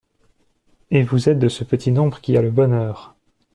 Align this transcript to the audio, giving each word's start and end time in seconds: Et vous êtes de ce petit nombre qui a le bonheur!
Et 0.89 1.03
vous 1.03 1.29
êtes 1.29 1.37
de 1.37 1.47
ce 1.47 1.63
petit 1.63 1.91
nombre 1.91 2.21
qui 2.21 2.35
a 2.35 2.41
le 2.41 2.49
bonheur! 2.49 3.15